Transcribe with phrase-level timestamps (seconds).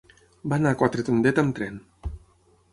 [0.53, 1.81] Va anar a Quatretondeta amb tren.